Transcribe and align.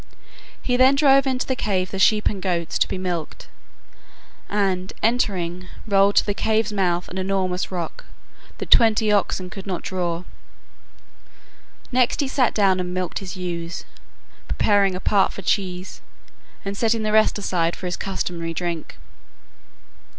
He 0.63 0.77
then 0.77 0.95
drove 0.95 1.27
into 1.27 1.45
the 1.45 1.55
cave 1.55 1.91
the 1.91 1.99
sheep 1.99 2.27
and 2.27 2.41
goats 2.41 2.79
to 2.79 2.87
be 2.87 2.97
milked, 2.97 3.47
and, 4.49 4.91
entering, 5.03 5.67
rolled 5.85 6.15
to 6.15 6.25
the 6.25 6.33
cave's 6.33 6.73
mouth 6.73 7.07
an 7.09 7.19
enormous 7.19 7.71
rock, 7.71 8.05
that 8.57 8.71
twenty 8.71 9.11
oxen 9.11 9.51
could 9.51 9.67
not 9.67 9.83
draw. 9.83 10.23
Next 11.91 12.19
he 12.19 12.27
sat 12.27 12.55
down 12.55 12.79
and 12.79 12.95
milked 12.95 13.19
his 13.19 13.37
ewes, 13.37 13.85
preparing 14.47 14.95
a 14.95 14.99
part 14.99 15.33
for 15.33 15.43
cheese, 15.43 16.01
and 16.65 16.75
setting 16.75 17.03
the 17.03 17.11
rest 17.11 17.37
aside 17.37 17.75
for 17.75 17.85
his 17.85 17.95
customary 17.95 18.55
drink. 18.55 18.97